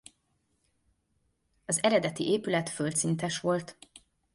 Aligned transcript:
Az 1.65 1.83
eredeti 1.83 2.29
épület 2.31 2.69
földszintes 2.69 3.39
volt. 3.39 3.77